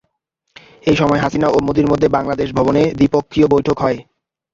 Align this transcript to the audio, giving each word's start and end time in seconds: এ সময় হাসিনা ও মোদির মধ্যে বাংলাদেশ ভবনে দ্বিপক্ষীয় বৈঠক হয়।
এ 0.85 0.93
সময় 0.95 1.21
হাসিনা 1.23 1.47
ও 1.49 1.67
মোদির 1.67 1.87
মধ্যে 1.87 2.07
বাংলাদেশ 2.09 2.49
ভবনে 2.53 2.81
দ্বিপক্ষীয় 2.97 3.47
বৈঠক 3.53 3.77
হয়। 3.79 3.97